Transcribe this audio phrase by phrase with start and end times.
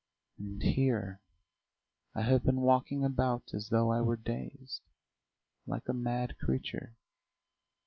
[0.39, 1.21] And here
[2.15, 4.81] I have been walking about as though I were dazed,
[5.67, 6.95] like a mad creature